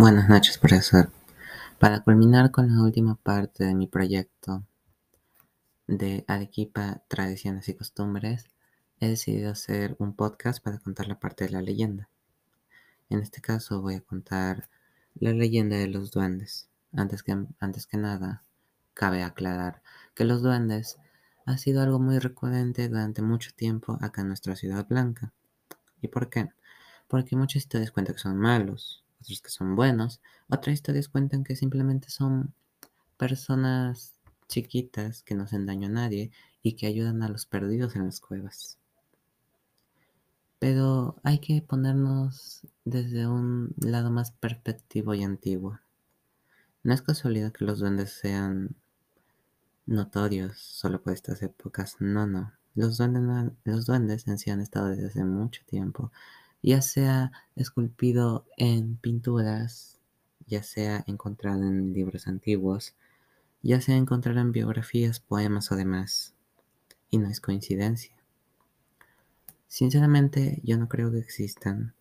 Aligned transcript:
Buenas 0.00 0.30
noches, 0.30 0.56
profesor. 0.56 1.12
Para 1.78 2.00
culminar 2.00 2.50
con 2.50 2.74
la 2.74 2.82
última 2.82 3.16
parte 3.16 3.64
de 3.64 3.74
mi 3.74 3.86
proyecto 3.86 4.64
de 5.86 6.24
Arequipa, 6.26 7.02
Tradiciones 7.06 7.68
y 7.68 7.74
Costumbres, 7.74 8.46
he 8.98 9.08
decidido 9.08 9.50
hacer 9.50 9.96
un 9.98 10.14
podcast 10.14 10.64
para 10.64 10.78
contar 10.78 11.06
la 11.06 11.20
parte 11.20 11.44
de 11.44 11.50
la 11.50 11.60
leyenda. 11.60 12.08
En 13.10 13.18
este 13.18 13.42
caso 13.42 13.82
voy 13.82 13.96
a 13.96 14.00
contar 14.00 14.70
la 15.16 15.34
leyenda 15.34 15.76
de 15.76 15.88
los 15.88 16.10
duendes. 16.10 16.70
Antes 16.94 17.22
que, 17.22 17.36
antes 17.58 17.86
que 17.86 17.98
nada, 17.98 18.42
cabe 18.94 19.22
aclarar 19.22 19.82
que 20.14 20.24
los 20.24 20.40
duendes 20.40 20.96
ha 21.44 21.58
sido 21.58 21.82
algo 21.82 21.98
muy 21.98 22.20
recurrente 22.20 22.88
durante 22.88 23.20
mucho 23.20 23.50
tiempo 23.54 23.98
acá 24.00 24.22
en 24.22 24.28
nuestra 24.28 24.56
ciudad 24.56 24.88
blanca. 24.88 25.34
¿Y 26.00 26.08
por 26.08 26.30
qué? 26.30 26.48
Porque 27.06 27.36
muchas 27.36 27.64
historias 27.64 27.90
cuentan 27.90 28.14
que 28.14 28.22
son 28.22 28.38
malos, 28.38 29.04
otros 29.20 29.42
que 29.42 29.50
son 29.50 29.76
buenos, 29.76 30.20
otras 30.48 30.74
historias 30.74 31.08
cuentan 31.08 31.44
que 31.44 31.56
simplemente 31.56 32.10
son 32.10 32.54
personas 33.16 34.14
chiquitas 34.48 35.22
que 35.22 35.34
no 35.34 35.44
hacen 35.44 35.66
daño 35.66 35.86
a 35.86 35.90
nadie 35.90 36.30
y 36.62 36.74
que 36.74 36.86
ayudan 36.86 37.22
a 37.22 37.28
los 37.28 37.46
perdidos 37.46 37.96
en 37.96 38.06
las 38.06 38.20
cuevas. 38.20 38.78
Pero 40.58 41.16
hay 41.22 41.38
que 41.38 41.62
ponernos 41.62 42.60
desde 42.84 43.26
un 43.26 43.74
lado 43.78 44.10
más 44.10 44.32
perspectivo 44.32 45.14
y 45.14 45.22
antiguo. 45.22 45.78
No 46.82 46.92
es 46.92 47.02
casualidad 47.02 47.52
que 47.52 47.64
los 47.64 47.78
duendes 47.78 48.12
sean 48.12 48.74
notorios 49.86 50.58
solo 50.58 51.02
por 51.02 51.12
estas 51.12 51.42
épocas. 51.42 51.96
No, 52.00 52.26
no. 52.26 52.52
Los 52.74 52.98
duendes, 52.98 53.52
los 53.64 53.86
duendes 53.86 54.28
en 54.28 54.38
sí 54.38 54.50
han 54.50 54.60
estado 54.60 54.88
desde 54.88 55.06
hace 55.06 55.24
mucho 55.24 55.62
tiempo 55.66 56.12
ya 56.62 56.82
sea 56.82 57.32
esculpido 57.56 58.46
en 58.56 58.96
pinturas, 58.96 59.98
ya 60.46 60.62
sea 60.62 61.04
encontrado 61.06 61.62
en 61.62 61.92
libros 61.92 62.26
antiguos, 62.26 62.94
ya 63.62 63.80
sea 63.80 63.96
encontrado 63.96 64.40
en 64.40 64.52
biografías, 64.52 65.20
poemas 65.20 65.70
o 65.72 65.76
demás. 65.76 66.34
Y 67.10 67.18
no 67.18 67.28
es 67.28 67.40
coincidencia. 67.40 68.14
Sinceramente, 69.68 70.60
yo 70.64 70.76
no 70.78 70.88
creo 70.88 71.10
que 71.10 71.18
existan, 71.18 71.94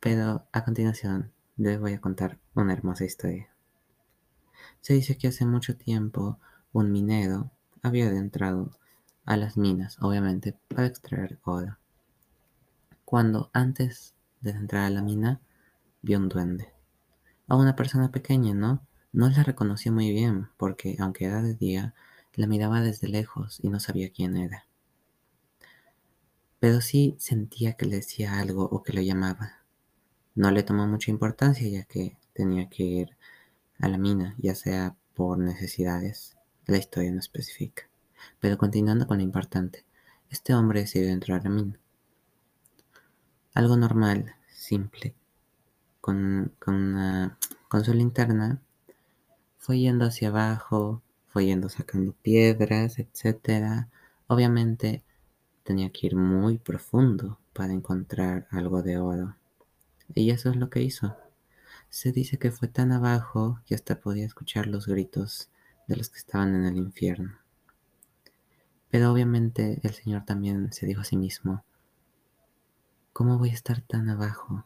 pero 0.00 0.46
a 0.52 0.64
continuación 0.64 1.32
les 1.56 1.80
voy 1.80 1.94
a 1.94 2.00
contar 2.00 2.38
una 2.54 2.72
hermosa 2.72 3.04
historia. 3.04 3.48
Se 4.80 4.94
dice 4.94 5.16
que 5.16 5.28
hace 5.28 5.44
mucho 5.44 5.76
tiempo 5.76 6.38
un 6.72 6.92
minero 6.92 7.50
había 7.82 8.06
adentrado 8.06 8.70
a 9.24 9.36
las 9.36 9.56
minas, 9.56 9.96
obviamente, 10.00 10.56
para 10.68 10.86
extraer 10.86 11.38
oro 11.44 11.78
cuando 13.08 13.48
antes 13.54 14.14
de 14.42 14.50
entrar 14.50 14.84
a 14.84 14.90
la 14.90 15.00
mina 15.00 15.40
vio 16.02 16.18
un 16.18 16.28
duende. 16.28 16.74
A 17.46 17.56
una 17.56 17.74
persona 17.74 18.12
pequeña, 18.12 18.52
¿no? 18.52 18.86
No 19.12 19.30
la 19.30 19.42
reconoció 19.42 19.92
muy 19.92 20.12
bien 20.12 20.48
porque, 20.58 20.94
aunque 20.98 21.24
era 21.24 21.40
de 21.40 21.54
día, 21.54 21.94
la 22.34 22.46
miraba 22.46 22.82
desde 22.82 23.08
lejos 23.08 23.60
y 23.62 23.70
no 23.70 23.80
sabía 23.80 24.12
quién 24.12 24.36
era. 24.36 24.66
Pero 26.60 26.82
sí 26.82 27.16
sentía 27.18 27.78
que 27.78 27.86
le 27.86 27.96
decía 27.96 28.38
algo 28.38 28.64
o 28.64 28.82
que 28.82 28.92
lo 28.92 29.00
llamaba. 29.00 29.62
No 30.34 30.50
le 30.50 30.62
tomó 30.62 30.86
mucha 30.86 31.10
importancia 31.10 31.66
ya 31.66 31.84
que 31.84 32.18
tenía 32.34 32.68
que 32.68 32.82
ir 32.82 33.16
a 33.78 33.88
la 33.88 33.96
mina, 33.96 34.34
ya 34.36 34.54
sea 34.54 34.96
por 35.14 35.38
necesidades. 35.38 36.36
La 36.66 36.76
historia 36.76 37.10
no 37.10 37.20
especifica. 37.20 37.84
Pero 38.38 38.58
continuando 38.58 39.06
con 39.06 39.16
lo 39.16 39.24
importante, 39.24 39.86
este 40.28 40.52
hombre 40.52 40.80
decidió 40.80 41.08
entrar 41.08 41.40
a 41.40 41.44
la 41.44 41.48
mina. 41.48 41.80
Algo 43.58 43.76
normal, 43.76 44.36
simple, 44.52 45.16
con, 46.00 46.52
con, 46.60 47.36
con 47.66 47.84
su 47.84 47.92
linterna, 47.92 48.62
fue 49.56 49.80
yendo 49.80 50.04
hacia 50.04 50.28
abajo, 50.28 51.02
fue 51.26 51.46
yendo 51.46 51.68
sacando 51.68 52.12
piedras, 52.22 53.00
etc. 53.00 53.88
Obviamente 54.28 55.02
tenía 55.64 55.90
que 55.90 56.06
ir 56.06 56.14
muy 56.14 56.58
profundo 56.58 57.40
para 57.52 57.72
encontrar 57.72 58.46
algo 58.52 58.84
de 58.84 58.98
oro. 58.98 59.34
Y 60.14 60.30
eso 60.30 60.50
es 60.50 60.56
lo 60.56 60.70
que 60.70 60.82
hizo. 60.82 61.16
Se 61.88 62.12
dice 62.12 62.38
que 62.38 62.52
fue 62.52 62.68
tan 62.68 62.92
abajo 62.92 63.60
que 63.66 63.74
hasta 63.74 64.00
podía 64.00 64.24
escuchar 64.24 64.68
los 64.68 64.86
gritos 64.86 65.50
de 65.88 65.96
los 65.96 66.10
que 66.10 66.18
estaban 66.18 66.54
en 66.54 66.64
el 66.64 66.76
infierno. 66.76 67.36
Pero 68.88 69.10
obviamente 69.10 69.80
el 69.82 69.94
Señor 69.94 70.24
también 70.24 70.72
se 70.72 70.86
dijo 70.86 71.00
a 71.00 71.04
sí 71.04 71.16
mismo, 71.16 71.64
¿Cómo 73.18 73.36
voy 73.36 73.50
a 73.50 73.54
estar 73.54 73.80
tan 73.80 74.08
abajo 74.10 74.64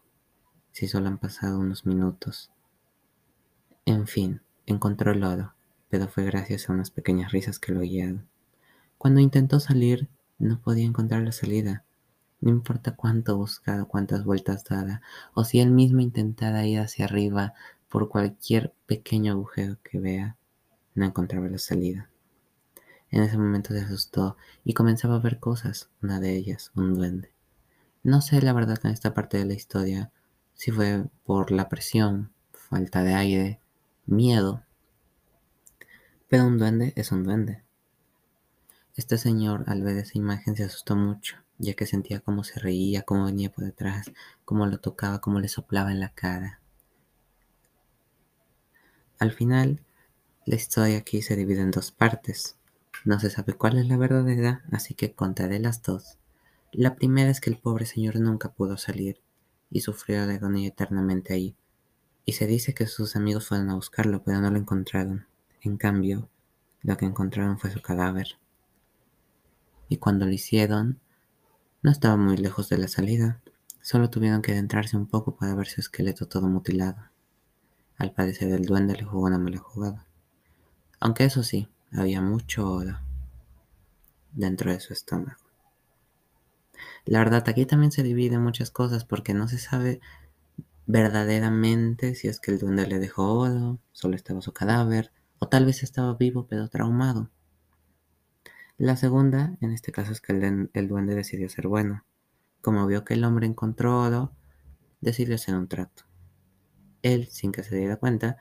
si 0.72 0.86
solo 0.86 1.08
han 1.08 1.16
pasado 1.16 1.58
unos 1.58 1.86
minutos? 1.86 2.50
En 3.86 4.06
fin, 4.06 4.42
encontró 4.66 5.12
el 5.12 5.24
oro, 5.24 5.54
pero 5.88 6.06
fue 6.06 6.24
gracias 6.24 6.68
a 6.68 6.74
unas 6.74 6.90
pequeñas 6.90 7.32
risas 7.32 7.58
que 7.58 7.72
lo 7.72 7.80
guiaron. 7.80 8.28
Cuando 8.98 9.20
intentó 9.20 9.58
salir, 9.58 10.06
no 10.38 10.60
podía 10.60 10.84
encontrar 10.84 11.22
la 11.22 11.32
salida. 11.32 11.82
No 12.42 12.50
importa 12.50 12.94
cuánto 12.94 13.38
buscara, 13.38 13.86
cuántas 13.86 14.22
vueltas 14.22 14.64
dara, 14.64 15.00
o 15.32 15.44
si 15.44 15.58
él 15.60 15.70
mismo 15.70 16.02
intentara 16.02 16.66
ir 16.66 16.80
hacia 16.80 17.06
arriba 17.06 17.54
por 17.88 18.10
cualquier 18.10 18.74
pequeño 18.84 19.32
agujero 19.32 19.78
que 19.82 19.98
vea, 19.98 20.36
no 20.94 21.06
encontraba 21.06 21.48
la 21.48 21.56
salida. 21.56 22.10
En 23.10 23.22
ese 23.22 23.38
momento 23.38 23.72
se 23.72 23.80
asustó 23.80 24.36
y 24.62 24.74
comenzaba 24.74 25.14
a 25.14 25.20
ver 25.20 25.40
cosas, 25.40 25.88
una 26.02 26.20
de 26.20 26.36
ellas, 26.36 26.70
un 26.74 26.92
duende. 26.96 27.31
No 28.04 28.20
sé 28.20 28.42
la 28.42 28.52
verdad 28.52 28.80
en 28.82 28.90
esta 28.90 29.14
parte 29.14 29.38
de 29.38 29.44
la 29.44 29.54
historia 29.54 30.10
si 30.54 30.70
fue 30.70 31.04
por 31.24 31.50
la 31.50 31.68
presión, 31.68 32.32
falta 32.52 33.02
de 33.02 33.14
aire, 33.14 33.60
miedo. 34.06 34.64
Pero 36.28 36.46
un 36.46 36.58
duende 36.58 36.92
es 36.96 37.12
un 37.12 37.24
duende. 37.24 37.62
Este 38.96 39.18
señor 39.18 39.64
al 39.68 39.82
ver 39.82 39.96
esa 39.98 40.18
imagen 40.18 40.56
se 40.56 40.64
asustó 40.64 40.96
mucho, 40.96 41.36
ya 41.58 41.74
que 41.74 41.86
sentía 41.86 42.20
cómo 42.20 42.44
se 42.44 42.58
reía, 42.58 43.02
cómo 43.02 43.24
venía 43.24 43.50
por 43.50 43.64
detrás, 43.64 44.10
cómo 44.44 44.66
lo 44.66 44.78
tocaba, 44.78 45.20
cómo 45.20 45.40
le 45.40 45.48
soplaba 45.48 45.92
en 45.92 46.00
la 46.00 46.10
cara. 46.10 46.60
Al 49.18 49.32
final, 49.32 49.80
la 50.44 50.56
historia 50.56 50.98
aquí 50.98 51.22
se 51.22 51.36
divide 51.36 51.60
en 51.60 51.70
dos 51.70 51.92
partes. 51.92 52.56
No 53.04 53.20
se 53.20 53.30
sabe 53.30 53.54
cuál 53.54 53.78
es 53.78 53.86
la 53.86 53.96
verdadera, 53.96 54.64
así 54.72 54.94
que 54.94 55.14
contaré 55.14 55.60
las 55.60 55.82
dos. 55.82 56.18
La 56.74 56.94
primera 56.94 57.28
es 57.28 57.42
que 57.42 57.50
el 57.50 57.58
pobre 57.58 57.84
señor 57.84 58.18
nunca 58.18 58.54
pudo 58.54 58.78
salir 58.78 59.20
y 59.70 59.82
sufrió 59.82 60.26
de 60.26 60.36
agonía 60.36 60.68
eternamente 60.68 61.34
ahí. 61.34 61.54
Y 62.24 62.32
se 62.32 62.46
dice 62.46 62.72
que 62.72 62.86
sus 62.86 63.14
amigos 63.14 63.48
fueron 63.48 63.68
a 63.68 63.74
buscarlo, 63.74 64.22
pero 64.22 64.40
no 64.40 64.50
lo 64.50 64.56
encontraron. 64.56 65.26
En 65.60 65.76
cambio, 65.76 66.30
lo 66.80 66.96
que 66.96 67.04
encontraron 67.04 67.58
fue 67.58 67.70
su 67.70 67.82
cadáver. 67.82 68.38
Y 69.90 69.98
cuando 69.98 70.24
lo 70.24 70.32
hicieron, 70.32 70.98
no 71.82 71.90
estaba 71.90 72.16
muy 72.16 72.38
lejos 72.38 72.70
de 72.70 72.78
la 72.78 72.88
salida. 72.88 73.42
Solo 73.82 74.08
tuvieron 74.08 74.40
que 74.40 74.52
adentrarse 74.52 74.96
un 74.96 75.06
poco 75.06 75.36
para 75.36 75.54
ver 75.54 75.66
su 75.66 75.82
esqueleto 75.82 76.26
todo 76.26 76.48
mutilado. 76.48 77.10
Al 77.98 78.12
parecer 78.12 78.50
el 78.50 78.64
duende 78.64 78.96
le 78.96 79.04
jugó 79.04 79.26
una 79.26 79.38
mala 79.38 79.58
jugada. 79.58 80.06
Aunque 81.00 81.24
eso 81.24 81.42
sí, 81.42 81.68
había 81.92 82.22
mucho 82.22 82.66
oro 82.66 82.98
dentro 84.32 84.72
de 84.72 84.80
su 84.80 84.94
estómago. 84.94 85.41
La 87.04 87.18
verdad, 87.18 87.44
aquí 87.48 87.66
también 87.66 87.92
se 87.92 88.02
divide 88.02 88.38
muchas 88.38 88.70
cosas 88.70 89.04
porque 89.04 89.34
no 89.34 89.48
se 89.48 89.58
sabe 89.58 90.00
verdaderamente 90.86 92.14
si 92.14 92.28
es 92.28 92.40
que 92.40 92.50
el 92.50 92.58
duende 92.58 92.86
le 92.86 92.98
dejó 92.98 93.38
oro, 93.38 93.78
solo 93.92 94.14
estaba 94.16 94.40
su 94.40 94.52
cadáver, 94.52 95.12
o 95.38 95.48
tal 95.48 95.64
vez 95.64 95.82
estaba 95.82 96.14
vivo 96.14 96.46
pero 96.48 96.68
traumado. 96.68 97.30
La 98.78 98.96
segunda, 98.96 99.56
en 99.60 99.72
este 99.72 99.92
caso, 99.92 100.12
es 100.12 100.20
que 100.20 100.32
el, 100.32 100.70
el 100.72 100.88
duende 100.88 101.14
decidió 101.14 101.48
ser 101.48 101.68
bueno. 101.68 102.04
Como 102.60 102.86
vio 102.86 103.04
que 103.04 103.14
el 103.14 103.24
hombre 103.24 103.46
encontró 103.46 104.00
oro, 104.00 104.32
decidió 105.00 105.34
hacer 105.34 105.54
un 105.56 105.68
trato. 105.68 106.04
Él, 107.02 107.28
sin 107.28 107.52
que 107.52 107.62
se 107.64 107.76
diera 107.76 107.96
cuenta, 107.96 108.38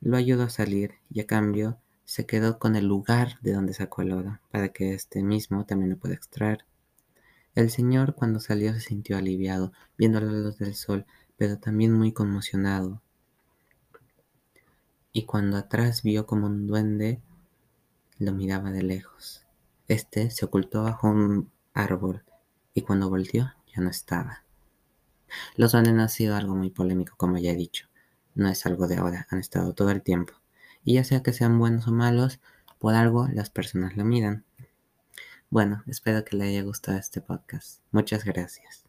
lo 0.00 0.16
ayudó 0.16 0.44
a 0.44 0.50
salir 0.50 0.94
y 1.10 1.20
a 1.20 1.26
cambio 1.26 1.78
se 2.04 2.26
quedó 2.26 2.58
con 2.58 2.76
el 2.76 2.86
lugar 2.86 3.38
de 3.40 3.52
donde 3.52 3.74
sacó 3.74 4.02
el 4.02 4.12
oro, 4.12 4.40
para 4.50 4.70
que 4.70 4.92
este 4.94 5.22
mismo 5.22 5.64
también 5.64 5.90
lo 5.90 5.96
pueda 5.96 6.14
extraer. 6.14 6.66
El 7.54 7.70
señor 7.70 8.14
cuando 8.14 8.40
salió 8.40 8.72
se 8.74 8.80
sintió 8.80 9.16
aliviado, 9.16 9.72
viendo 9.96 10.20
la 10.20 10.32
luz 10.32 10.58
del 10.58 10.74
sol, 10.74 11.06
pero 11.36 11.58
también 11.58 11.92
muy 11.92 12.12
conmocionado. 12.12 13.00
Y 15.12 15.24
cuando 15.24 15.56
atrás 15.56 16.02
vio 16.02 16.26
como 16.26 16.46
un 16.46 16.66
duende 16.66 17.20
lo 18.18 18.32
miraba 18.32 18.70
de 18.70 18.82
lejos. 18.82 19.44
Este 19.88 20.30
se 20.30 20.44
ocultó 20.44 20.82
bajo 20.82 21.08
un 21.08 21.50
árbol 21.72 22.24
y 22.74 22.82
cuando 22.82 23.08
volvió 23.08 23.52
ya 23.74 23.82
no 23.82 23.90
estaba. 23.90 24.44
Los 25.56 25.72
duendes 25.72 25.94
han 25.94 26.08
sido 26.08 26.36
algo 26.36 26.54
muy 26.54 26.70
polémico, 26.70 27.14
como 27.16 27.38
ya 27.38 27.52
he 27.52 27.56
dicho. 27.56 27.88
No 28.34 28.48
es 28.48 28.66
algo 28.66 28.86
de 28.88 28.96
ahora, 28.96 29.26
han 29.30 29.38
estado 29.38 29.74
todo 29.74 29.90
el 29.90 30.02
tiempo. 30.02 30.32
Y 30.84 30.94
ya 30.94 31.04
sea 31.04 31.22
que 31.22 31.32
sean 31.32 31.58
buenos 31.58 31.86
o 31.86 31.92
malos, 31.92 32.40
por 32.78 32.94
algo 32.94 33.28
las 33.28 33.50
personas 33.50 33.96
lo 33.96 34.04
miran. 34.04 34.44
Bueno, 35.54 35.84
espero 35.86 36.24
que 36.24 36.36
le 36.36 36.46
haya 36.46 36.64
gustado 36.64 36.98
este 36.98 37.20
podcast. 37.20 37.80
Muchas 37.92 38.24
gracias. 38.24 38.83